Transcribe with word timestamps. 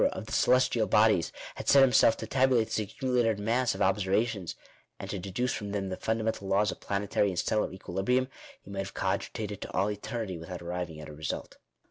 of 0.13 0.25
the 0.25 0.31
celestial 0.33 0.87
bodies, 0.87 1.31
had 1.53 1.69
set 1.69 1.83
himself 1.83 2.17
to 2.17 2.25
tabulate 2.25 2.69
this 2.71 2.79
accumu 2.79 3.23
lated 3.23 3.37
mass 3.37 3.75
of 3.75 3.83
observations, 3.83 4.55
and 4.99 5.11
to 5.11 5.17
educe 5.19 5.51
from 5.53 5.73
them 5.73 5.89
the 5.89 5.95
funda 5.95 6.23
mental 6.23 6.47
laws 6.47 6.71
of 6.71 6.79
planetary 6.79 7.27
and 7.27 7.37
stellar 7.37 7.71
equilibrium, 7.71 8.27
he 8.59 8.71
might 8.71 8.79
have 8.79 8.95
cogitated 8.95 9.61
to 9.61 9.71
all 9.73 9.91
eternity 9.91 10.39
without 10.39 10.59
arriving 10.63 10.99
at 10.99 11.07
a 11.07 11.13
result. 11.13 11.57